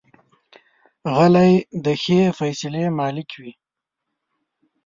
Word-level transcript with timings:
غلی، 1.15 1.53
د 1.85 1.87
ښې 2.01 2.21
فیصلې 2.39 2.83
مالک 2.99 3.29
وي. 3.41 3.53